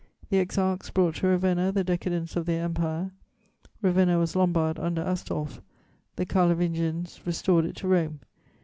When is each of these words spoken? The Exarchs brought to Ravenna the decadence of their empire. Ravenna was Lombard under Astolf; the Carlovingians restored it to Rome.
The 0.31 0.39
Exarchs 0.43 0.91
brought 0.91 1.13
to 1.17 1.27
Ravenna 1.27 1.71
the 1.71 1.83
decadence 1.83 2.35
of 2.35 2.47
their 2.47 2.63
empire. 2.63 3.11
Ravenna 3.83 4.17
was 4.17 4.35
Lombard 4.35 4.79
under 4.79 5.03
Astolf; 5.03 5.61
the 6.15 6.25
Carlovingians 6.25 7.19
restored 7.23 7.65
it 7.65 7.75
to 7.75 7.87
Rome. 7.87 8.19